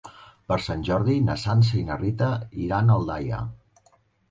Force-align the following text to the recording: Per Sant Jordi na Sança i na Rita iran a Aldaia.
Per 0.51 0.55
Sant 0.67 0.85
Jordi 0.87 1.17
na 1.25 1.35
Sança 1.43 1.77
i 1.81 1.85
na 1.91 1.99
Rita 2.01 2.31
iran 2.65 2.89
a 2.95 2.99
Aldaia. 2.99 3.45